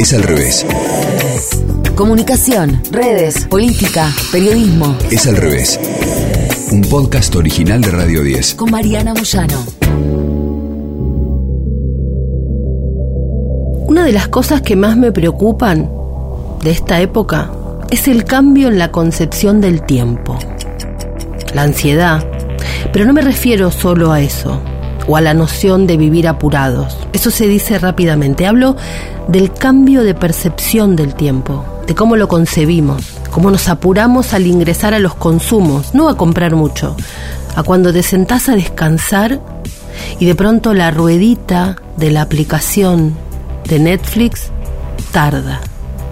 Es 0.00 0.14
al 0.14 0.22
revés. 0.22 0.64
Comunicación, 1.94 2.80
redes, 2.90 3.44
política, 3.44 4.10
periodismo. 4.32 4.96
Es 5.10 5.26
al 5.26 5.36
revés. 5.36 5.78
Un 6.72 6.80
podcast 6.80 7.36
original 7.36 7.82
de 7.82 7.90
Radio 7.90 8.22
10. 8.22 8.54
Con 8.54 8.70
Mariana 8.70 9.12
Moyano. 9.12 9.62
Una 13.88 14.06
de 14.06 14.12
las 14.12 14.28
cosas 14.28 14.62
que 14.62 14.74
más 14.74 14.96
me 14.96 15.12
preocupan 15.12 15.90
de 16.64 16.70
esta 16.70 17.02
época 17.02 17.50
es 17.90 18.08
el 18.08 18.24
cambio 18.24 18.68
en 18.68 18.78
la 18.78 18.90
concepción 18.90 19.60
del 19.60 19.82
tiempo. 19.82 20.38
La 21.52 21.64
ansiedad. 21.64 22.26
Pero 22.90 23.04
no 23.04 23.12
me 23.12 23.20
refiero 23.20 23.70
solo 23.70 24.12
a 24.12 24.22
eso 24.22 24.62
o 25.10 25.16
a 25.16 25.20
la 25.20 25.34
noción 25.34 25.88
de 25.88 25.96
vivir 25.96 26.28
apurados. 26.28 26.96
Eso 27.12 27.32
se 27.32 27.48
dice 27.48 27.80
rápidamente. 27.80 28.46
Hablo 28.46 28.76
del 29.26 29.52
cambio 29.52 30.04
de 30.04 30.14
percepción 30.14 30.94
del 30.94 31.14
tiempo, 31.14 31.64
de 31.88 31.96
cómo 31.96 32.14
lo 32.14 32.28
concebimos, 32.28 33.02
cómo 33.32 33.50
nos 33.50 33.68
apuramos 33.68 34.34
al 34.34 34.46
ingresar 34.46 34.94
a 34.94 35.00
los 35.00 35.16
consumos, 35.16 35.94
no 35.94 36.08
a 36.08 36.16
comprar 36.16 36.54
mucho, 36.54 36.96
a 37.56 37.64
cuando 37.64 37.92
te 37.92 38.04
sentás 38.04 38.48
a 38.48 38.54
descansar 38.54 39.40
y 40.20 40.26
de 40.26 40.36
pronto 40.36 40.74
la 40.74 40.92
ruedita 40.92 41.76
de 41.96 42.12
la 42.12 42.22
aplicación 42.22 43.16
de 43.64 43.80
Netflix 43.80 44.52
tarda, 45.10 45.60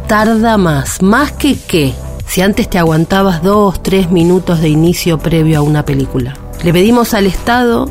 tarda 0.08 0.58
más, 0.58 1.02
más 1.02 1.30
que 1.30 1.56
qué, 1.56 1.94
si 2.26 2.42
antes 2.42 2.68
te 2.68 2.78
aguantabas 2.78 3.44
dos, 3.44 3.80
tres 3.80 4.10
minutos 4.10 4.60
de 4.60 4.70
inicio 4.70 5.18
previo 5.18 5.60
a 5.60 5.62
una 5.62 5.84
película. 5.84 6.34
Le 6.64 6.72
pedimos 6.72 7.14
al 7.14 7.26
Estado 7.26 7.88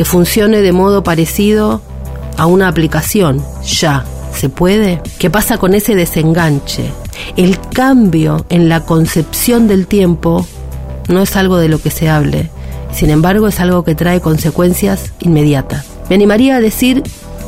que 0.00 0.06
funcione 0.06 0.62
de 0.62 0.72
modo 0.72 1.04
parecido 1.04 1.82
a 2.38 2.46
una 2.46 2.68
aplicación, 2.68 3.44
ya. 3.62 4.06
¿Se 4.32 4.48
puede? 4.48 5.02
¿Qué 5.18 5.28
pasa 5.28 5.58
con 5.58 5.74
ese 5.74 5.94
desenganche? 5.94 6.90
El 7.36 7.60
cambio 7.60 8.46
en 8.48 8.70
la 8.70 8.80
concepción 8.86 9.68
del 9.68 9.86
tiempo 9.86 10.46
no 11.08 11.20
es 11.20 11.36
algo 11.36 11.58
de 11.58 11.68
lo 11.68 11.82
que 11.82 11.90
se 11.90 12.08
hable, 12.08 12.48
sin 12.90 13.10
embargo 13.10 13.46
es 13.46 13.60
algo 13.60 13.84
que 13.84 13.94
trae 13.94 14.22
consecuencias 14.22 15.12
inmediatas. 15.20 15.84
Me 16.08 16.14
animaría 16.14 16.56
a 16.56 16.60
decir 16.62 17.02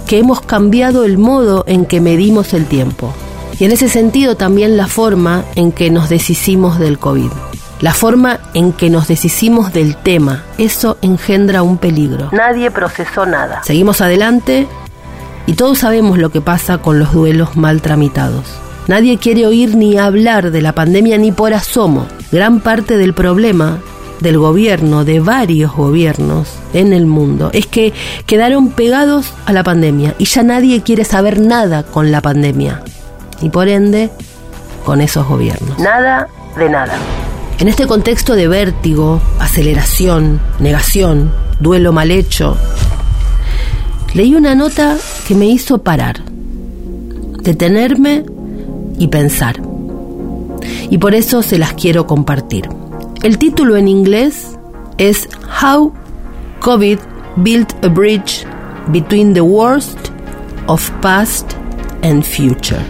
que 0.07 0.19
hemos 0.19 0.43
cambiado 0.43 1.05
el 1.05 1.17
modo 1.17 1.65
en 1.67 1.87
que 1.87 2.03
medimos 2.03 2.53
el 2.53 2.67
tiempo 2.67 3.15
y 3.59 3.65
en 3.65 3.73
ese 3.73 3.89
sentido 3.89 4.37
también 4.37 4.77
la 4.77 4.89
forma 4.89 5.47
en 5.55 5.73
que 5.73 5.89
nos 5.89 6.11
deshicimos 6.11 6.79
del 6.79 6.99
COVID 6.99 7.31
la 7.83 7.93
forma 7.93 8.39
en 8.55 8.73
que 8.73 8.89
nos 8.89 9.09
deshicimos 9.09 9.73
del 9.73 9.97
tema. 9.97 10.45
Eso 10.57 10.97
engendra 11.03 11.63
un 11.63 11.77
peligro. 11.77 12.31
Nadie 12.33 12.71
procesó 12.71 13.27
nada. 13.27 13.63
Seguimos 13.65 14.01
adelante 14.01 14.67
y 15.47 15.55
todos 15.55 15.79
sabemos 15.79 16.17
lo 16.17 16.31
que 16.31 16.41
pasa 16.41 16.79
con 16.79 16.99
los 16.99 17.13
duelos 17.13 17.57
mal 17.57 17.83
tramitados. 17.83 18.45
Nadie 18.87 19.19
quiere 19.19 19.47
oír 19.47 19.77
ni 19.77 19.99
hablar 19.99 20.53
de 20.53 20.63
la 20.63 20.73
pandemia 20.73 21.19
ni 21.19 21.33
por 21.33 21.55
asomo. 21.55 22.07
Gran 22.31 22.61
parte 22.61 22.97
del 22.97 23.15
problema 23.15 23.79
del 24.21 24.39
gobierno, 24.39 25.05
de 25.05 25.19
varios 25.19 25.75
gobiernos 25.75 26.49
en 26.73 26.93
el 26.93 27.07
mundo, 27.07 27.51
es 27.53 27.67
que 27.67 27.93
quedaron 28.27 28.71
pegados 28.71 29.35
a 29.47 29.53
la 29.53 29.65
pandemia 29.65 30.15
y 30.19 30.27
ya 30.27 30.45
nadie 30.45 30.83
quiere 30.83 31.05
saber 31.05 31.41
nada 31.41 31.83
con 31.83 32.13
la 32.13 32.21
pandemia. 32.21 32.83
Y 33.41 33.51
por 33.51 33.67
ende, 33.67 34.11
con 34.85 35.01
esos 35.01 35.27
gobiernos. 35.27 35.77
Nada 35.81 36.29
de 36.57 36.69
nada. 36.69 36.95
En 37.63 37.69
este 37.69 37.87
contexto 37.87 38.35
de 38.35 38.49
vértigo, 38.49 39.23
aceleración, 39.39 40.41
negación, 40.59 41.31
duelo 41.61 41.93
mal 41.93 42.11
hecho, 42.11 42.57
leí 44.15 44.35
una 44.35 44.57
nota 44.57 44.99
que 45.29 45.37
me 45.37 45.47
hizo 45.47 45.79
parar, 45.79 46.25
detenerme 47.41 48.25
y 48.99 49.07
pensar. 49.07 49.63
Y 50.91 50.99
por 50.99 51.15
eso 51.15 51.41
se 51.41 51.57
las 51.57 51.75
quiero 51.75 52.09
compartir. 52.09 52.69
El 53.23 53.39
título 53.39 53.77
en 53.77 53.87
inglés 53.87 54.59
es 54.99 55.29
How 55.63 55.93
COVID 56.59 56.99
Built 57.37 57.85
a 57.85 57.87
Bridge 57.87 58.45
Between 58.89 59.35
the 59.35 59.41
Worst 59.41 60.09
of 60.67 60.91
Past 61.01 61.53
and 62.03 62.25
Future. 62.25 62.83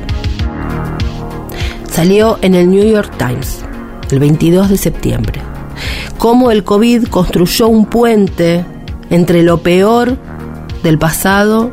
Salió 1.91 2.38
en 2.41 2.55
el 2.55 2.71
New 2.71 2.91
York 2.91 3.12
Times 3.19 3.62
el 4.12 4.21
22 4.21 4.69
de 4.69 4.77
septiembre. 4.77 5.41
Cómo 6.19 6.50
el 6.50 6.65
COVID 6.65 7.09
construyó 7.09 7.69
un 7.69 7.87
puente 7.87 8.65
entre 9.11 9.43
lo 9.43 9.59
peor 9.59 10.17
del 10.83 10.99
pasado 10.99 11.73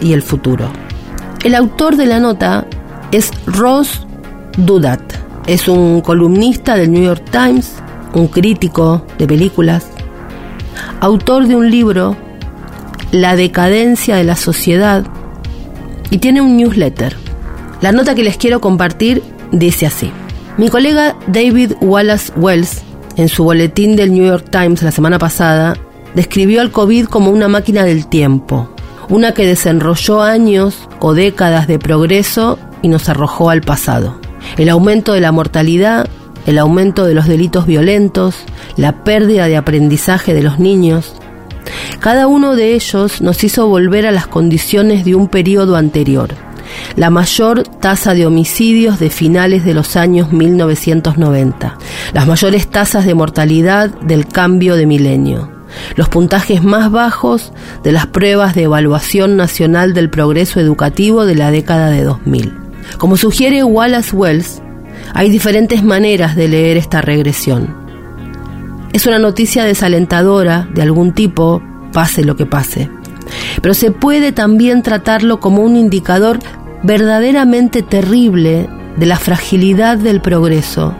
y 0.00 0.12
el 0.12 0.22
futuro. 0.22 0.70
El 1.44 1.54
autor 1.54 1.96
de 1.96 2.06
la 2.06 2.20
nota 2.20 2.66
es 3.12 3.30
Ross 3.46 4.06
Dudat. 4.56 5.00
Es 5.46 5.68
un 5.68 6.00
columnista 6.00 6.76
del 6.76 6.92
New 6.92 7.02
York 7.02 7.24
Times, 7.30 7.74
un 8.14 8.28
crítico 8.28 9.04
de 9.18 9.26
películas, 9.26 9.86
autor 11.00 11.46
de 11.46 11.56
un 11.56 11.70
libro, 11.70 12.16
La 13.10 13.36
decadencia 13.36 14.16
de 14.16 14.24
la 14.24 14.36
sociedad, 14.36 15.04
y 16.10 16.18
tiene 16.18 16.40
un 16.40 16.56
newsletter. 16.56 17.16
La 17.80 17.92
nota 17.92 18.14
que 18.14 18.22
les 18.22 18.36
quiero 18.36 18.60
compartir 18.60 19.22
dice 19.50 19.86
así. 19.86 20.12
Mi 20.58 20.68
colega 20.68 21.16
David 21.28 21.72
Wallace 21.80 22.32
Wells, 22.36 22.82
en 23.16 23.28
su 23.28 23.44
boletín 23.44 23.96
del 23.96 24.12
New 24.12 24.26
York 24.26 24.46
Times 24.50 24.82
la 24.82 24.90
semana 24.90 25.18
pasada, 25.18 25.76
describió 26.14 26.60
al 26.60 26.70
COVID 26.70 27.06
como 27.06 27.30
una 27.30 27.48
máquina 27.48 27.84
del 27.84 28.06
tiempo, 28.06 28.68
una 29.08 29.32
que 29.32 29.46
desenrolló 29.46 30.22
años 30.22 30.88
o 30.98 31.14
décadas 31.14 31.66
de 31.66 31.78
progreso 31.78 32.58
y 32.82 32.88
nos 32.88 33.08
arrojó 33.08 33.50
al 33.50 33.62
pasado. 33.62 34.20
El 34.58 34.68
aumento 34.68 35.12
de 35.12 35.20
la 35.20 35.32
mortalidad, 35.32 36.08
el 36.46 36.58
aumento 36.58 37.06
de 37.06 37.14
los 37.14 37.26
delitos 37.26 37.66
violentos, 37.66 38.36
la 38.76 39.04
pérdida 39.04 39.46
de 39.46 39.56
aprendizaje 39.56 40.34
de 40.34 40.42
los 40.42 40.58
niños, 40.58 41.14
cada 42.00 42.26
uno 42.26 42.56
de 42.56 42.74
ellos 42.74 43.22
nos 43.22 43.44
hizo 43.44 43.66
volver 43.66 44.06
a 44.06 44.10
las 44.10 44.26
condiciones 44.26 45.04
de 45.04 45.14
un 45.14 45.28
periodo 45.28 45.76
anterior 45.76 46.34
la 46.96 47.10
mayor 47.10 47.62
tasa 47.62 48.14
de 48.14 48.26
homicidios 48.26 48.98
de 48.98 49.10
finales 49.10 49.64
de 49.64 49.74
los 49.74 49.96
años 49.96 50.32
1990, 50.32 51.78
las 52.12 52.26
mayores 52.26 52.68
tasas 52.68 53.04
de 53.04 53.14
mortalidad 53.14 53.90
del 54.00 54.26
cambio 54.26 54.76
de 54.76 54.86
milenio, 54.86 55.50
los 55.96 56.08
puntajes 56.08 56.62
más 56.62 56.90
bajos 56.90 57.52
de 57.82 57.92
las 57.92 58.06
pruebas 58.06 58.54
de 58.54 58.64
evaluación 58.64 59.36
nacional 59.36 59.94
del 59.94 60.10
progreso 60.10 60.60
educativo 60.60 61.26
de 61.26 61.34
la 61.34 61.50
década 61.50 61.90
de 61.90 62.02
2000. 62.02 62.52
Como 62.98 63.16
sugiere 63.16 63.62
Wallace 63.62 64.14
Wells, 64.14 64.62
hay 65.14 65.30
diferentes 65.30 65.82
maneras 65.82 66.36
de 66.36 66.48
leer 66.48 66.76
esta 66.76 67.00
regresión. 67.00 67.74
Es 68.92 69.06
una 69.06 69.18
noticia 69.18 69.64
desalentadora 69.64 70.68
de 70.74 70.82
algún 70.82 71.12
tipo, 71.12 71.62
pase 71.92 72.24
lo 72.24 72.36
que 72.36 72.46
pase. 72.46 72.90
Pero 73.62 73.74
se 73.74 73.92
puede 73.92 74.32
también 74.32 74.82
tratarlo 74.82 75.38
como 75.38 75.62
un 75.62 75.76
indicador 75.76 76.40
verdaderamente 76.82 77.82
terrible 77.82 78.68
de 78.96 79.06
la 79.06 79.16
fragilidad 79.16 79.98
del 79.98 80.20
progreso, 80.20 80.94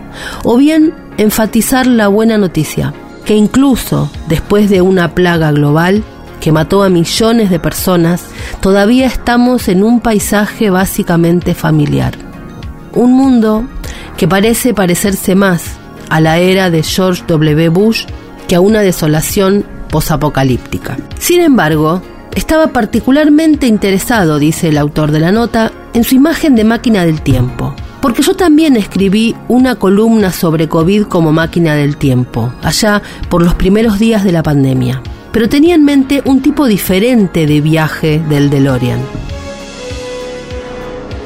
o 0.44 0.56
bien 0.56 0.94
enfatizar 1.18 1.86
la 1.86 2.08
buena 2.08 2.38
noticia, 2.38 2.94
que 3.24 3.34
incluso 3.34 4.10
después 4.28 4.70
de 4.70 4.80
una 4.80 5.14
plaga 5.14 5.52
global 5.52 6.02
que 6.40 6.52
mató 6.52 6.82
a 6.82 6.88
millones 6.88 7.50
de 7.50 7.60
personas, 7.60 8.24
todavía 8.60 9.06
estamos 9.06 9.68
en 9.68 9.84
un 9.84 10.00
paisaje 10.00 10.70
básicamente 10.70 11.54
familiar. 11.54 12.14
Un 12.94 13.12
mundo 13.12 13.64
que 14.16 14.26
parece 14.26 14.74
parecerse 14.74 15.34
más 15.34 15.76
a 16.08 16.20
la 16.20 16.38
era 16.38 16.70
de 16.70 16.82
George 16.82 17.22
W. 17.26 17.68
Bush 17.68 18.04
que 18.48 18.56
a 18.56 18.60
una 18.60 18.80
desolación 18.80 19.64
posapocalíptica. 19.90 20.96
Sin 21.18 21.40
embargo, 21.40 22.02
estaba 22.34 22.68
particularmente 22.68 23.66
interesado, 23.66 24.38
dice 24.38 24.68
el 24.68 24.78
autor 24.78 25.10
de 25.10 25.20
la 25.20 25.32
nota, 25.32 25.72
en 25.92 26.04
su 26.04 26.14
imagen 26.14 26.54
de 26.54 26.64
máquina 26.64 27.04
del 27.04 27.22
tiempo. 27.22 27.74
Porque 28.00 28.22
yo 28.22 28.34
también 28.34 28.76
escribí 28.76 29.34
una 29.48 29.74
columna 29.74 30.32
sobre 30.32 30.68
COVID 30.68 31.04
como 31.04 31.32
máquina 31.32 31.74
del 31.74 31.96
tiempo, 31.96 32.52
allá 32.62 33.02
por 33.28 33.42
los 33.42 33.54
primeros 33.54 33.98
días 33.98 34.24
de 34.24 34.32
la 34.32 34.42
pandemia. 34.42 35.02
Pero 35.32 35.48
tenía 35.48 35.74
en 35.74 35.84
mente 35.84 36.22
un 36.24 36.40
tipo 36.40 36.66
diferente 36.66 37.46
de 37.46 37.60
viaje 37.60 38.22
del 38.28 38.48
DeLorean. 38.48 39.00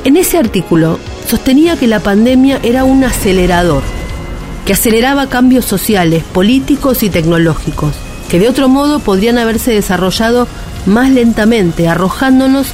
En 0.05 0.17
ese 0.17 0.37
artículo 0.37 0.99
sostenía 1.29 1.77
que 1.79 1.87
la 1.87 2.01
pandemia 2.01 2.59
era 2.63 2.85
un 2.85 3.05
acelerador, 3.05 3.83
que 4.67 4.73
aceleraba 4.73 5.29
cambios 5.29 5.65
sociales, 5.65 6.25
políticos 6.25 7.03
y 7.03 7.09
tecnológicos, 7.09 7.95
que 8.29 8.39
de 8.39 8.49
otro 8.49 8.69
modo 8.69 8.99
podrían 8.99 9.39
haberse 9.39 9.73
desarrollado 9.73 10.49
más 10.87 11.11
lentamente, 11.11 11.89
arrojándonos 11.89 12.69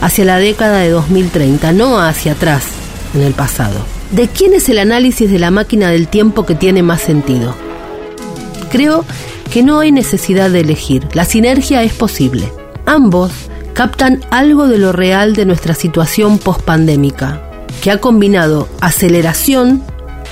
hacia 0.00 0.24
la 0.24 0.38
década 0.38 0.78
de 0.78 0.90
2030, 0.90 1.72
no 1.72 1.98
hacia 2.00 2.32
atrás, 2.32 2.64
en 3.14 3.22
el 3.22 3.34
pasado. 3.34 3.74
¿De 4.12 4.28
quién 4.28 4.54
es 4.54 4.68
el 4.68 4.78
análisis 4.78 5.30
de 5.30 5.38
la 5.38 5.50
máquina 5.50 5.90
del 5.90 6.08
tiempo 6.08 6.46
que 6.46 6.54
tiene 6.54 6.82
más 6.82 7.00
sentido? 7.00 7.54
Creo 8.70 9.04
que 9.52 9.62
no 9.62 9.80
hay 9.80 9.92
necesidad 9.92 10.50
de 10.50 10.60
elegir, 10.60 11.08
la 11.14 11.24
sinergia 11.24 11.82
es 11.82 11.92
posible. 11.92 12.52
Ambos 12.84 13.32
captan 13.74 14.24
algo 14.30 14.68
de 14.68 14.78
lo 14.78 14.92
real 14.92 15.34
de 15.34 15.44
nuestra 15.44 15.74
situación 15.74 16.38
pospandémica, 16.38 17.42
que 17.82 17.90
ha 17.90 17.98
combinado 17.98 18.68
aceleración 18.80 19.82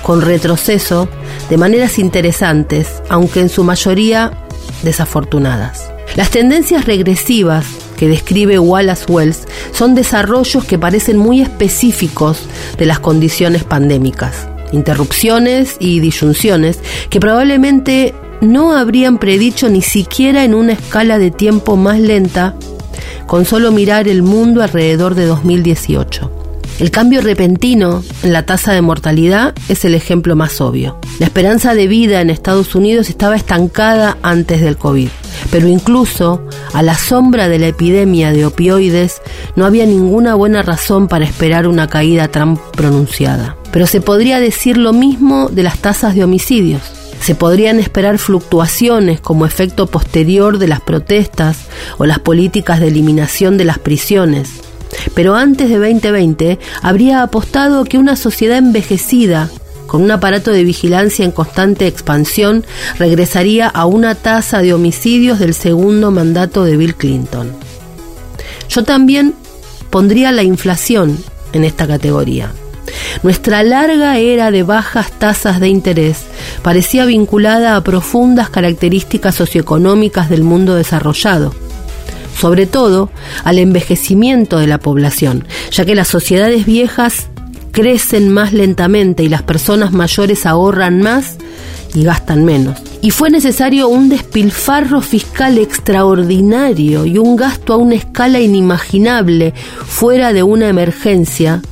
con 0.02 0.20
retroceso 0.20 1.08
de 1.48 1.56
maneras 1.56 1.98
interesantes, 1.98 3.02
aunque 3.08 3.40
en 3.40 3.48
su 3.48 3.64
mayoría 3.64 4.32
desafortunadas. 4.82 5.93
Las 6.16 6.30
tendencias 6.30 6.84
regresivas 6.84 7.66
que 7.96 8.08
describe 8.08 8.58
Wallace 8.60 9.04
Wells 9.08 9.48
son 9.72 9.96
desarrollos 9.96 10.64
que 10.64 10.78
parecen 10.78 11.16
muy 11.16 11.40
específicos 11.40 12.42
de 12.78 12.86
las 12.86 13.00
condiciones 13.00 13.64
pandémicas, 13.64 14.48
interrupciones 14.70 15.76
y 15.80 15.98
disyunciones 15.98 16.78
que 17.10 17.18
probablemente 17.18 18.14
no 18.40 18.76
habrían 18.76 19.18
predicho 19.18 19.68
ni 19.68 19.82
siquiera 19.82 20.44
en 20.44 20.54
una 20.54 20.74
escala 20.74 21.18
de 21.18 21.32
tiempo 21.32 21.76
más 21.76 21.98
lenta 21.98 22.54
con 23.26 23.44
solo 23.44 23.72
mirar 23.72 24.06
el 24.06 24.22
mundo 24.22 24.62
alrededor 24.62 25.16
de 25.16 25.26
2018. 25.26 26.30
El 26.78 26.90
cambio 26.90 27.22
repentino 27.22 28.02
en 28.22 28.32
la 28.32 28.46
tasa 28.46 28.72
de 28.72 28.82
mortalidad 28.82 29.54
es 29.68 29.84
el 29.84 29.94
ejemplo 29.94 30.36
más 30.36 30.60
obvio. 30.60 30.98
La 31.18 31.26
esperanza 31.26 31.74
de 31.74 31.86
vida 31.86 32.20
en 32.20 32.30
Estados 32.30 32.74
Unidos 32.74 33.08
estaba 33.08 33.36
estancada 33.36 34.18
antes 34.22 34.60
del 34.60 34.76
COVID, 34.76 35.08
pero 35.54 35.68
incluso 35.68 36.42
a 36.72 36.82
la 36.82 36.96
sombra 36.96 37.48
de 37.48 37.60
la 37.60 37.68
epidemia 37.68 38.32
de 38.32 38.44
opioides 38.44 39.22
no 39.54 39.64
había 39.64 39.86
ninguna 39.86 40.34
buena 40.34 40.62
razón 40.62 41.06
para 41.06 41.24
esperar 41.24 41.68
una 41.68 41.86
caída 41.86 42.26
tan 42.26 42.56
pronunciada. 42.72 43.56
Pero 43.70 43.86
se 43.86 44.00
podría 44.00 44.40
decir 44.40 44.76
lo 44.76 44.92
mismo 44.92 45.48
de 45.48 45.62
las 45.62 45.78
tasas 45.78 46.16
de 46.16 46.24
homicidios. 46.24 46.82
Se 47.20 47.36
podrían 47.36 47.78
esperar 47.78 48.18
fluctuaciones 48.18 49.20
como 49.20 49.46
efecto 49.46 49.86
posterior 49.86 50.58
de 50.58 50.66
las 50.66 50.80
protestas 50.80 51.66
o 51.98 52.04
las 52.04 52.18
políticas 52.18 52.80
de 52.80 52.88
eliminación 52.88 53.56
de 53.56 53.66
las 53.66 53.78
prisiones. 53.78 54.50
Pero 55.14 55.36
antes 55.36 55.68
de 55.68 55.78
2020 55.78 56.58
habría 56.82 57.22
apostado 57.22 57.84
que 57.84 57.98
una 57.98 58.16
sociedad 58.16 58.58
envejecida 58.58 59.50
con 59.86 60.02
un 60.02 60.10
aparato 60.10 60.50
de 60.50 60.64
vigilancia 60.64 61.24
en 61.24 61.30
constante 61.30 61.86
expansión, 61.86 62.64
regresaría 62.98 63.68
a 63.68 63.86
una 63.86 64.14
tasa 64.14 64.60
de 64.60 64.74
homicidios 64.74 65.38
del 65.38 65.54
segundo 65.54 66.10
mandato 66.10 66.64
de 66.64 66.76
Bill 66.76 66.94
Clinton. 66.94 67.52
Yo 68.68 68.84
también 68.84 69.34
pondría 69.90 70.32
la 70.32 70.42
inflación 70.42 71.18
en 71.52 71.64
esta 71.64 71.86
categoría. 71.86 72.50
Nuestra 73.22 73.62
larga 73.62 74.18
era 74.18 74.50
de 74.50 74.62
bajas 74.62 75.10
tasas 75.12 75.60
de 75.60 75.68
interés 75.68 76.24
parecía 76.62 77.06
vinculada 77.06 77.76
a 77.76 77.84
profundas 77.84 78.50
características 78.50 79.34
socioeconómicas 79.34 80.28
del 80.28 80.42
mundo 80.42 80.74
desarrollado, 80.74 81.54
sobre 82.38 82.66
todo 82.66 83.10
al 83.44 83.58
envejecimiento 83.58 84.58
de 84.58 84.66
la 84.66 84.78
población, 84.78 85.46
ya 85.70 85.84
que 85.84 85.94
las 85.94 86.08
sociedades 86.08 86.66
viejas 86.66 87.28
crecen 87.74 88.32
más 88.32 88.52
lentamente 88.52 89.24
y 89.24 89.28
las 89.28 89.42
personas 89.42 89.90
mayores 89.90 90.46
ahorran 90.46 91.02
más 91.02 91.36
y 91.92 92.04
gastan 92.04 92.44
menos. 92.44 92.78
Y 93.02 93.10
fue 93.10 93.30
necesario 93.30 93.88
un 93.88 94.08
despilfarro 94.08 95.02
fiscal 95.02 95.58
extraordinario 95.58 97.04
y 97.04 97.18
un 97.18 97.34
gasto 97.34 97.74
a 97.74 97.76
una 97.76 97.96
escala 97.96 98.40
inimaginable 98.40 99.52
fuera 99.86 100.32
de 100.32 100.44
una 100.44 100.68
emergencia 100.68 101.62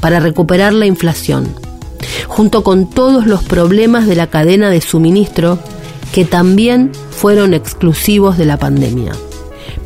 para 0.00 0.18
recuperar 0.18 0.72
la 0.72 0.86
inflación, 0.86 1.48
junto 2.26 2.64
con 2.64 2.90
todos 2.90 3.26
los 3.26 3.44
problemas 3.44 4.08
de 4.08 4.16
la 4.16 4.26
cadena 4.26 4.70
de 4.70 4.80
suministro 4.80 5.60
que 6.12 6.24
también 6.24 6.90
fueron 7.10 7.54
exclusivos 7.54 8.36
de 8.36 8.44
la 8.44 8.58
pandemia. 8.58 9.12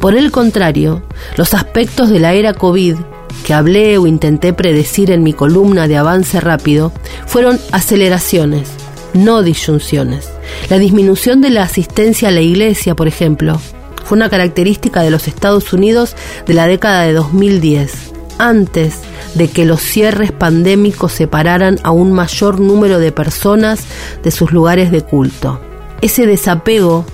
Por 0.00 0.16
el 0.16 0.30
contrario, 0.30 1.02
los 1.36 1.52
aspectos 1.52 2.08
de 2.08 2.20
la 2.20 2.32
era 2.32 2.54
COVID 2.54 2.96
que 3.44 3.54
hablé 3.54 3.98
o 3.98 4.06
intenté 4.06 4.52
predecir 4.52 5.10
en 5.10 5.22
mi 5.22 5.32
columna 5.32 5.88
de 5.88 5.96
avance 5.96 6.40
rápido 6.40 6.92
fueron 7.26 7.58
aceleraciones, 7.72 8.68
no 9.14 9.42
disyunciones. 9.42 10.28
La 10.70 10.78
disminución 10.78 11.40
de 11.40 11.50
la 11.50 11.62
asistencia 11.62 12.28
a 12.28 12.32
la 12.32 12.40
iglesia, 12.40 12.94
por 12.94 13.08
ejemplo, 13.08 13.60
fue 14.04 14.16
una 14.16 14.30
característica 14.30 15.02
de 15.02 15.10
los 15.10 15.28
Estados 15.28 15.72
Unidos 15.72 16.16
de 16.46 16.54
la 16.54 16.66
década 16.66 17.02
de 17.02 17.12
2010, 17.12 17.92
antes 18.38 19.00
de 19.34 19.48
que 19.48 19.64
los 19.64 19.80
cierres 19.80 20.32
pandémicos 20.32 21.12
separaran 21.12 21.78
a 21.82 21.90
un 21.90 22.12
mayor 22.12 22.60
número 22.60 22.98
de 22.98 23.12
personas 23.12 23.84
de 24.22 24.30
sus 24.30 24.52
lugares 24.52 24.90
de 24.90 25.02
culto. 25.02 25.60
Ese 26.00 26.26
desapego 26.26 27.04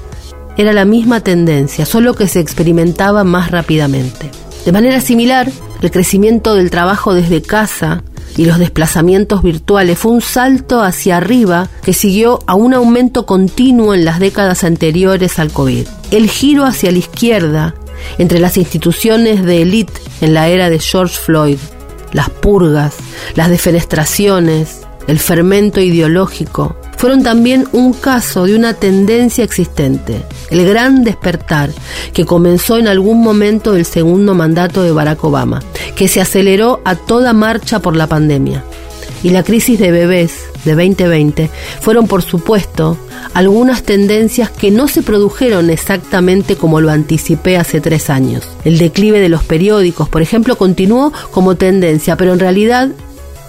era 0.57 0.73
la 0.73 0.85
misma 0.85 1.21
tendencia, 1.21 1.85
solo 1.85 2.15
que 2.15 2.29
se 2.29 2.41
experimentaba 2.41 3.25
más 3.25 3.51
rápidamente. 3.51 4.31
De 4.65 4.73
manera 4.73 5.01
similar, 5.01 5.51
el 5.85 5.91
crecimiento 5.91 6.55
del 6.55 6.71
trabajo 6.71 7.13
desde 7.13 7.43
casa 7.43 8.03
y 8.37 8.47
los 8.47 8.59
desplazamientos 8.59 9.43
virtuales 9.43 9.99
fue 9.99 10.13
un 10.13 10.23
salto 10.23 10.81
hacia 10.83 11.19
arriba 11.19 11.69
que 11.83 11.93
siguió 11.93 12.39
a 12.47 12.55
un 12.55 12.73
aumento 12.73 13.27
continuo 13.27 13.95
en 13.95 14.05
las 14.05 14.19
décadas 14.19 14.65
anteriores 14.65 15.39
al 15.39 15.53
COVID. 15.53 15.87
El 16.11 16.31
giro 16.31 16.65
hacia 16.65 16.91
la 16.91 16.99
izquierda 16.99 17.75
entre 18.19 18.39
las 18.39 18.57
instituciones 18.57 19.45
de 19.45 19.63
élite 19.63 20.01
en 20.21 20.33
la 20.35 20.49
era 20.49 20.71
de 20.71 20.79
George 20.79 21.17
Floyd, 21.17 21.59
las 22.13 22.31
purgas, 22.31 22.95
las 23.35 23.51
defenestraciones, 23.51 24.81
el 25.07 25.19
fermento 25.19 25.81
ideológico, 25.81 26.77
fueron 26.97 27.23
también 27.23 27.67
un 27.73 27.93
caso 27.93 28.47
de 28.47 28.57
una 28.57 28.73
tendencia 28.73 29.45
existente, 29.45 30.25
el 30.51 30.67
gran 30.67 31.05
despertar 31.05 31.71
que 32.13 32.25
comenzó 32.25 32.79
en 32.79 32.89
algún 32.89 33.23
momento 33.23 33.73
del 33.73 33.85
segundo 33.85 34.35
mandato 34.35 34.83
de 34.83 34.93
Barack 34.93 35.23
Obama, 35.25 35.63
que 35.97 36.09
se 36.09 36.21
aceleró 36.21 36.81
a 36.85 36.97
toda 36.97 37.33
marcha 37.33 37.81
por 37.81 37.97
la 37.97 38.07
pandemia. 38.07 38.65
Y 39.23 39.31
la 39.31 39.43
crisis 39.43 39.79
de 39.79 39.91
bebés 39.91 40.33
de 40.65 40.73
2020 40.75 41.51
fueron, 41.81 42.07
por 42.07 42.23
supuesto, 42.23 42.99
algunas 43.33 43.83
tendencias 43.83 44.51
que 44.51 44.71
no 44.71 44.87
se 44.87 45.03
produjeron 45.03 45.71
exactamente 45.71 46.57
como 46.57 46.81
lo 46.81 46.91
anticipé 46.91 47.57
hace 47.57 47.81
tres 47.81 48.11
años. 48.11 48.49
El 48.65 48.79
declive 48.79 49.21
de 49.21 49.29
los 49.29 49.43
periódicos, 49.43 50.09
por 50.09 50.23
ejemplo, 50.23 50.57
continuó 50.57 51.13
como 51.31 51.57
tendencia, 51.57 52.17
pero 52.17 52.35
en 52.35 52.41
realidad 52.41 52.91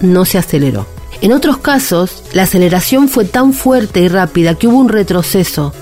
no 0.00 0.24
se 0.24 0.38
aceleró. 0.38 0.86
En 1.22 1.32
otros 1.32 1.58
casos, 1.58 2.22
la 2.32 2.42
aceleración 2.42 3.08
fue 3.08 3.24
tan 3.24 3.52
fuerte 3.52 4.00
y 4.00 4.08
rápida 4.08 4.54
que 4.54 4.68
hubo 4.68 4.78
un 4.78 4.88
retroceso, 4.88 5.72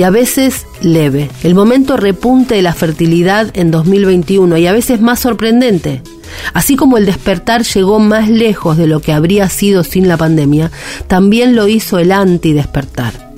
y 0.00 0.02
a 0.02 0.08
veces 0.08 0.66
leve. 0.80 1.30
El 1.42 1.54
momento 1.54 1.98
repunte 1.98 2.54
de 2.54 2.62
la 2.62 2.72
fertilidad 2.72 3.50
en 3.52 3.70
2021 3.70 4.56
y 4.56 4.66
a 4.66 4.72
veces 4.72 5.02
más 5.02 5.20
sorprendente. 5.20 6.00
Así 6.54 6.74
como 6.74 6.96
el 6.96 7.04
despertar 7.04 7.64
llegó 7.64 7.98
más 7.98 8.30
lejos 8.30 8.78
de 8.78 8.86
lo 8.86 9.00
que 9.00 9.12
habría 9.12 9.46
sido 9.50 9.84
sin 9.84 10.08
la 10.08 10.16
pandemia, 10.16 10.70
también 11.06 11.54
lo 11.54 11.68
hizo 11.68 11.98
el 11.98 12.12
anti-despertar, 12.12 13.34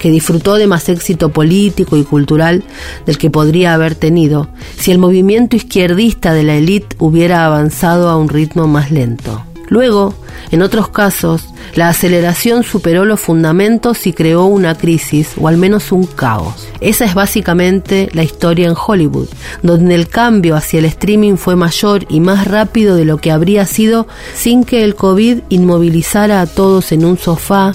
que 0.00 0.10
disfrutó 0.10 0.56
de 0.56 0.66
más 0.66 0.88
éxito 0.88 1.28
político 1.28 1.96
y 1.96 2.02
cultural 2.02 2.64
del 3.06 3.16
que 3.16 3.30
podría 3.30 3.72
haber 3.72 3.94
tenido 3.94 4.48
si 4.76 4.90
el 4.90 4.98
movimiento 4.98 5.54
izquierdista 5.54 6.32
de 6.32 6.42
la 6.42 6.56
élite 6.56 6.96
hubiera 6.98 7.46
avanzado 7.46 8.08
a 8.08 8.16
un 8.16 8.28
ritmo 8.28 8.66
más 8.66 8.90
lento. 8.90 9.44
Luego, 9.68 10.14
en 10.50 10.62
otros 10.62 10.88
casos, 10.88 11.48
la 11.74 11.88
aceleración 11.88 12.62
superó 12.62 13.04
los 13.04 13.20
fundamentos 13.20 14.06
y 14.06 14.12
creó 14.12 14.44
una 14.44 14.76
crisis, 14.76 15.32
o 15.40 15.48
al 15.48 15.56
menos 15.56 15.90
un 15.90 16.04
caos. 16.04 16.68
Esa 16.80 17.04
es 17.04 17.14
básicamente 17.14 18.08
la 18.12 18.22
historia 18.22 18.68
en 18.68 18.76
Hollywood, 18.76 19.28
donde 19.62 19.94
el 19.94 20.08
cambio 20.08 20.54
hacia 20.54 20.78
el 20.78 20.84
streaming 20.84 21.36
fue 21.36 21.56
mayor 21.56 22.06
y 22.08 22.20
más 22.20 22.46
rápido 22.46 22.94
de 22.94 23.04
lo 23.04 23.18
que 23.18 23.32
habría 23.32 23.66
sido 23.66 24.06
sin 24.34 24.64
que 24.64 24.84
el 24.84 24.94
COVID 24.94 25.40
inmovilizara 25.48 26.40
a 26.40 26.46
todos 26.46 26.92
en 26.92 27.04
un 27.04 27.18
sofá 27.18 27.74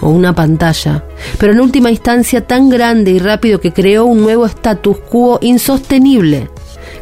o 0.00 0.08
una 0.08 0.34
pantalla, 0.34 1.04
pero 1.38 1.52
en 1.52 1.60
última 1.60 1.90
instancia 1.90 2.46
tan 2.46 2.70
grande 2.70 3.10
y 3.10 3.18
rápido 3.18 3.60
que 3.60 3.72
creó 3.72 4.04
un 4.06 4.22
nuevo 4.22 4.46
status 4.46 4.98
quo 5.10 5.38
insostenible, 5.42 6.48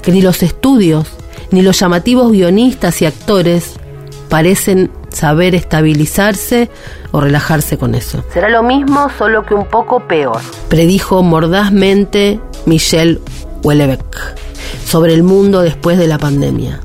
que 0.02 0.12
ni 0.12 0.22
los 0.22 0.42
estudios, 0.42 1.06
ni 1.50 1.62
los 1.62 1.78
llamativos 1.78 2.32
guionistas 2.32 3.00
y 3.02 3.06
actores 3.06 3.74
parecen 4.32 4.90
saber 5.10 5.54
estabilizarse 5.54 6.70
o 7.10 7.20
relajarse 7.20 7.76
con 7.76 7.94
eso. 7.94 8.24
Será 8.32 8.48
lo 8.48 8.62
mismo, 8.62 9.10
solo 9.18 9.44
que 9.44 9.52
un 9.52 9.66
poco 9.66 10.08
peor, 10.08 10.40
predijo 10.70 11.22
mordazmente 11.22 12.40
Michelle 12.64 13.20
Houellebecq 13.62 14.16
sobre 14.86 15.12
el 15.12 15.22
mundo 15.22 15.60
después 15.60 15.98
de 15.98 16.06
la 16.06 16.16
pandemia. 16.16 16.80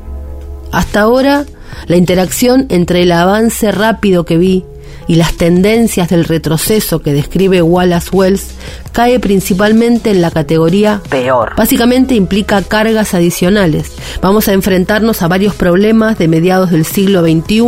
Hasta 0.74 1.00
ahora, 1.00 1.46
la 1.86 1.96
interacción 1.96 2.66
entre 2.68 3.04
el 3.04 3.13
avance 3.13 3.72
rápido 3.72 4.25
que 4.25 4.38
vi 4.38 4.66
y 5.08 5.16
las 5.16 5.34
tendencias 5.34 6.10
del 6.10 6.26
retroceso 6.26 7.02
que 7.02 7.14
describe 7.14 7.62
Wallace 7.62 8.10
Wells 8.12 8.48
cae 8.92 9.20
principalmente 9.20 10.12
en 10.12 10.22
la 10.22 10.32
categoría 10.32 11.02
peor. 11.10 11.54
Básicamente 11.56 12.16
implica 12.16 12.62
cargas 12.62 13.14
adicionales. 13.14 13.94
Vamos 14.22 14.48
a 14.48 14.54
enfrentarnos 14.54 15.22
a 15.22 15.28
varios 15.28 15.56
problemas 15.56 16.18
de 16.18 16.28
mediados 16.28 16.72
del 16.72 16.86
siglo 16.86 17.22
XXI, 17.22 17.62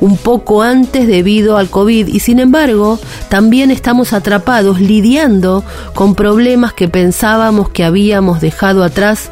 un 0.00 0.16
poco 0.22 0.62
antes 0.62 1.06
debido 1.06 1.56
al 1.56 1.70
COVID, 1.70 2.08
y 2.08 2.20
sin 2.20 2.38
embargo 2.38 2.98
también 3.28 3.70
estamos 3.70 4.12
atrapados 4.12 4.80
lidiando 4.80 5.64
con 5.94 6.14
problemas 6.14 6.72
que 6.72 6.88
pensábamos 6.88 7.68
que 7.70 7.84
habíamos 7.84 8.40
dejado 8.40 8.84
atrás 8.84 9.30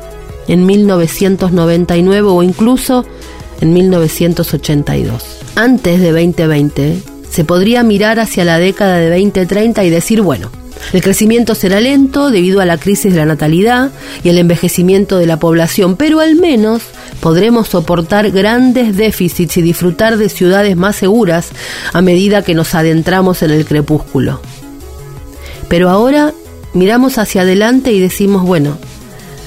en 0.48 0.66
1999 0.66 2.28
o 2.28 2.42
incluso 2.42 3.04
en 3.60 3.72
1982. 3.74 5.38
Antes 5.54 6.00
de 6.00 6.12
2020, 6.12 7.02
se 7.38 7.44
podría 7.44 7.84
mirar 7.84 8.18
hacia 8.18 8.44
la 8.44 8.58
década 8.58 8.96
de 8.96 9.10
2030 9.10 9.84
y 9.84 9.90
decir, 9.90 10.22
bueno, 10.22 10.50
el 10.92 11.00
crecimiento 11.00 11.54
será 11.54 11.80
lento 11.80 12.32
debido 12.32 12.60
a 12.60 12.64
la 12.64 12.78
crisis 12.78 13.12
de 13.12 13.20
la 13.20 13.26
natalidad 13.26 13.92
y 14.24 14.30
el 14.30 14.38
envejecimiento 14.38 15.18
de 15.18 15.26
la 15.26 15.38
población, 15.38 15.94
pero 15.94 16.18
al 16.18 16.34
menos 16.34 16.82
podremos 17.20 17.68
soportar 17.68 18.32
grandes 18.32 18.96
déficits 18.96 19.56
y 19.56 19.62
disfrutar 19.62 20.16
de 20.16 20.30
ciudades 20.30 20.76
más 20.76 20.96
seguras 20.96 21.50
a 21.92 22.02
medida 22.02 22.42
que 22.42 22.56
nos 22.56 22.74
adentramos 22.74 23.40
en 23.44 23.52
el 23.52 23.64
crepúsculo. 23.64 24.40
Pero 25.68 25.90
ahora 25.90 26.34
miramos 26.74 27.18
hacia 27.18 27.42
adelante 27.42 27.92
y 27.92 28.00
decimos, 28.00 28.42
bueno, 28.42 28.78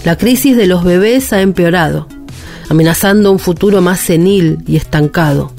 la 0.05 0.17
crisis 0.17 0.55
de 0.55 0.67
los 0.67 0.86
bebés 0.86 1.33
ha 1.33 1.41
empeorado, 1.41 2.07
amenazando 2.69 3.33
un 3.33 3.39
futuro 3.39 3.81
más 3.81 4.00
senil 4.00 4.60
y 4.65 4.77
estancado. 4.77 5.51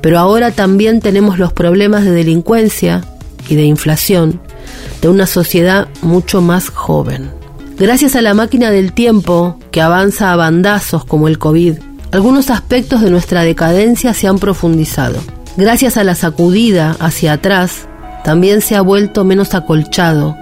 Pero 0.00 0.18
ahora 0.18 0.50
también 0.50 1.00
tenemos 1.00 1.38
los 1.38 1.52
problemas 1.52 2.04
de 2.04 2.12
delincuencia 2.12 3.02
y 3.48 3.54
de 3.54 3.64
inflación 3.64 4.40
de 5.02 5.08
una 5.08 5.26
sociedad 5.26 5.88
mucho 6.02 6.40
más 6.40 6.68
joven. 6.68 7.30
Gracias 7.78 8.14
a 8.14 8.22
la 8.22 8.34
máquina 8.34 8.70
del 8.70 8.92
tiempo 8.92 9.58
que 9.70 9.80
avanza 9.80 10.32
a 10.32 10.36
bandazos 10.36 11.04
como 11.04 11.28
el 11.28 11.38
COVID, 11.38 11.78
algunos 12.12 12.50
aspectos 12.50 13.00
de 13.02 13.10
nuestra 13.10 13.42
decadencia 13.42 14.12
se 14.14 14.26
han 14.26 14.38
profundizado. 14.38 15.18
Gracias 15.56 15.96
a 15.96 16.04
la 16.04 16.14
sacudida 16.14 16.96
hacia 16.98 17.34
atrás, 17.34 17.86
también 18.24 18.60
se 18.60 18.76
ha 18.76 18.82
vuelto 18.82 19.24
menos 19.24 19.54
acolchado, 19.54 20.36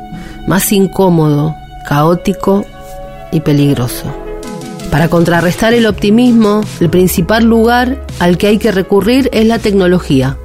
más 0.46 0.72
incómodo, 0.72 1.54
caótico 1.88 2.64
y 3.30 3.40
peligroso. 3.40 4.04
Para 4.90 5.08
contrarrestar 5.08 5.74
el 5.74 5.86
optimismo, 5.86 6.62
el 6.80 6.88
principal 6.88 7.44
lugar 7.44 8.04
al 8.18 8.38
que 8.38 8.48
hay 8.48 8.58
que 8.58 8.72
recurrir 8.72 9.28
es 9.32 9.46
la 9.46 9.58
tecnología. 9.58 10.38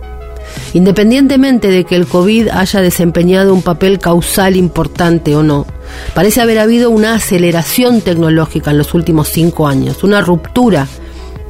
Independientemente 0.74 1.70
de 1.70 1.84
que 1.84 1.96
el 1.96 2.08
COVID 2.08 2.50
haya 2.50 2.82
desempeñado 2.82 3.54
un 3.54 3.62
papel 3.62 4.00
causal 4.00 4.56
importante 4.56 5.36
o 5.36 5.44
no, 5.44 5.66
parece 6.14 6.42
haber 6.42 6.60
habido 6.60 6.90
una 6.90 7.16
aceleración 7.16 8.02
tecnológica 8.02 8.72
en 8.72 8.78
los 8.78 8.94
últimos 8.94 9.30
cinco 9.30 9.68
años, 9.68 10.04
una 10.04 10.22
ruptura 10.22 10.88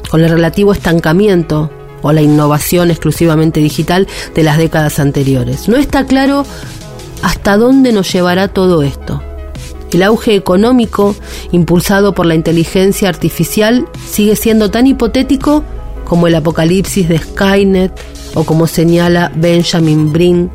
con 0.09 0.23
el 0.23 0.29
relativo 0.29 0.73
estancamiento 0.73 1.71
o 2.01 2.11
la 2.11 2.21
innovación 2.21 2.91
exclusivamente 2.91 3.61
digital 3.61 4.07
de 4.35 4.43
las 4.43 4.57
décadas 4.57 4.99
anteriores. 4.99 5.67
No 5.67 5.77
está 5.77 6.05
claro 6.05 6.45
hasta 7.21 7.57
dónde 7.57 7.93
nos 7.93 8.11
llevará 8.11 8.49
todo 8.49 8.83
esto. 8.83 9.23
El 9.91 10.03
auge 10.03 10.35
económico 10.35 11.15
impulsado 11.51 12.13
por 12.13 12.25
la 12.25 12.35
inteligencia 12.35 13.09
artificial 13.09 13.87
sigue 14.05 14.35
siendo 14.35 14.69
tan 14.71 14.87
hipotético 14.87 15.63
como 16.13 16.27
el 16.27 16.35
apocalipsis 16.35 17.09
de 17.09 17.17
Skynet 17.17 17.91
o 18.35 18.43
como 18.43 18.67
señala 18.67 19.31
Benjamin 19.33 20.13
Brin 20.13 20.51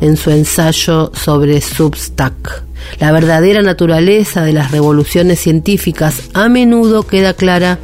en 0.00 0.16
su 0.16 0.30
ensayo 0.30 1.12
sobre 1.14 1.60
Substack. 1.60 2.64
La 2.98 3.12
verdadera 3.12 3.60
naturaleza 3.60 4.42
de 4.42 4.54
las 4.54 4.70
revoluciones 4.70 5.38
científicas 5.38 6.30
a 6.32 6.48
menudo 6.48 7.02
queda 7.02 7.34
clara 7.34 7.78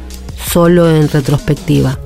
solo 0.51 0.89
en 0.89 1.07
retrospectiva. 1.07 1.99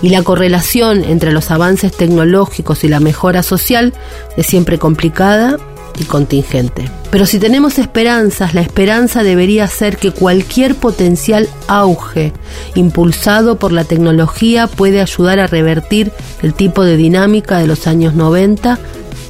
Y 0.00 0.08
la 0.08 0.22
correlación 0.22 1.04
entre 1.04 1.32
los 1.32 1.50
avances 1.50 1.94
tecnológicos 1.94 2.82
y 2.82 2.88
la 2.88 2.98
mejora 2.98 3.42
social 3.42 3.92
es 4.38 4.46
siempre 4.46 4.78
complicada 4.78 5.58
y 5.98 6.04
contingente. 6.04 6.88
Pero 7.10 7.26
si 7.26 7.38
tenemos 7.38 7.78
esperanzas, 7.78 8.54
la 8.54 8.60
esperanza 8.60 9.22
debería 9.22 9.66
ser 9.66 9.96
que 9.96 10.12
cualquier 10.12 10.74
potencial 10.74 11.48
auge 11.66 12.32
impulsado 12.74 13.56
por 13.56 13.72
la 13.72 13.84
tecnología 13.84 14.66
puede 14.66 15.00
ayudar 15.00 15.40
a 15.40 15.46
revertir 15.46 16.12
el 16.42 16.54
tipo 16.54 16.84
de 16.84 16.96
dinámica 16.96 17.58
de 17.58 17.66
los 17.66 17.86
años 17.86 18.14
90 18.14 18.78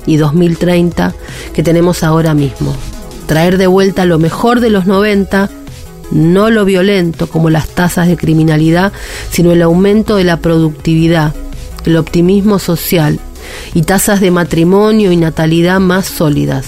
y 0.07 0.17
2030 0.17 1.15
que 1.55 1.63
tenemos 1.63 2.03
ahora 2.03 2.35
mismo. 2.35 2.75
Traer 3.27 3.59
de 3.59 3.67
vuelta 3.67 4.05
lo 4.05 4.19
mejor 4.19 4.61
de 4.61 4.71
los 4.71 4.87
90, 4.87 5.49
no 6.11 6.51
lo 6.51 6.65
violento 6.65 7.29
como 7.29 7.51
las 7.51 7.69
tasas 7.69 8.09
de 8.09 8.17
criminalidad, 8.17 8.93
sino 9.31 9.53
el 9.53 9.63
aumento 9.63 10.17
de 10.17 10.25
la 10.25 10.39
productividad, 10.39 11.35
el 11.85 11.97
optimismo 11.97 12.59
social 12.59 13.19
y 13.75 13.83
tasas 13.83 14.21
de 14.21 14.31
matrimonio 14.31 15.13
y 15.13 15.17
natalidad 15.17 15.81
más 15.81 16.07
sólidas, 16.07 16.67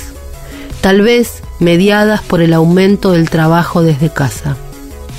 tal 0.80 1.02
vez 1.02 1.42
mediadas 1.60 2.22
por 2.22 2.40
el 2.40 2.52
aumento 2.52 3.12
del 3.12 3.30
trabajo 3.30 3.82
desde 3.82 4.10
casa. 4.10 4.56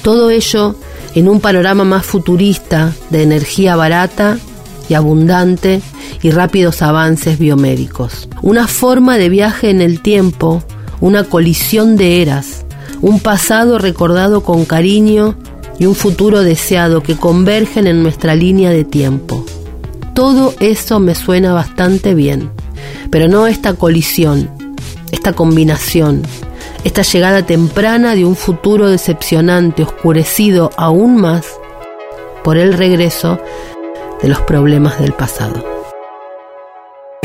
Todo 0.01 0.29
ello 0.29 0.75
en 1.15 1.29
un 1.29 1.39
panorama 1.39 1.84
más 1.84 2.05
futurista 2.05 2.93
de 3.10 3.24
energía 3.24 3.75
barata 3.75 4.38
y 4.89 4.93
abundante 4.93 5.81
y 6.22 6.31
rápidos 6.31 6.81
avances 6.81 7.39
biomédicos. 7.39 8.27
Una 8.41 8.67
forma 8.67 9.17
de 9.17 9.29
viaje 9.29 9.69
en 9.69 9.81
el 9.81 10.01
tiempo, 10.01 10.63
una 11.00 11.24
colisión 11.24 11.95
de 11.95 12.22
eras, 12.22 12.65
un 13.01 13.19
pasado 13.19 13.79
recordado 13.79 14.43
con 14.43 14.65
cariño 14.65 15.36
y 15.79 15.86
un 15.86 15.95
futuro 15.95 16.41
deseado 16.41 17.01
que 17.01 17.15
convergen 17.15 17.88
en 17.88 18.03
nuestra 18.03 18.36
línea 18.36 18.69
de 18.69 18.84
tiempo. 18.84 19.45
Todo 20.15 20.55
eso 20.62 21.01
me 21.01 21.13
suena 21.13 21.53
bastante 21.53 22.13
bien, 22.15 22.50
pero 23.12 23.27
no 23.27 23.48
esta 23.48 23.74
colisión, 23.74 24.50
esta 25.12 25.34
combinación, 25.34 26.24
esta 26.86 27.01
llegada 27.01 27.45
temprana 27.45 28.15
de 28.15 28.24
un 28.24 28.38
futuro 28.38 28.89
decepcionante, 28.89 29.84
oscurecido 29.84 30.72
aún 30.77 31.17
más 31.17 31.45
por 32.45 32.55
el 32.55 32.74
regreso 32.74 33.39
de 34.22 34.29
los 34.29 34.39
problemas 34.39 35.01
del 35.01 35.12
pasado. 35.12 35.62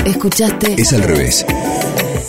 Escuchaste 0.04 0.74
Es 0.76 0.92
al 0.92 1.04
revés. 1.04 1.46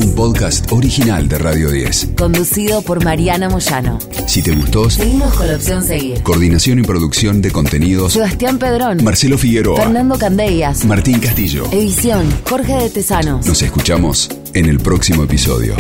Un 0.04 0.16
podcast 0.16 0.72
original 0.72 1.28
de 1.28 1.38
Radio 1.38 1.70
10. 1.70 2.10
conducido 2.18 2.82
por 2.82 3.04
Mariana 3.04 3.50
Moyano. 3.50 4.00
Si 4.26 4.42
te 4.42 4.52
gustó, 4.56 4.90
Seguimos 4.90 5.34
con 5.36 5.48
la 5.48 5.56
opción 5.56 5.84
seguir. 5.84 6.22
coordinación 6.24 6.80
y 6.80 6.84
producción 6.84 7.42
de 7.42 7.52
contenidos, 7.52 8.14
Sebastián 8.14 8.58
Pedrón. 8.58 9.04
Marcelo 9.04 9.38
Figueroa, 9.38 9.78
Fernando 9.82 10.18
Candellas. 10.18 10.86
Martín 10.86 11.20
Castillo. 11.20 11.66
Edición 11.72 12.26
Jorge 12.50 12.74
de 12.76 12.90
Tesanos. 12.90 13.46
Nos 13.46 13.62
escuchamos 13.62 14.30
en 14.54 14.66
el 14.66 14.80
próximo 14.80 15.24
episodio. 15.24 15.76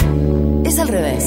Es 0.65 0.77
al 0.79 0.87
revés. 0.87 1.23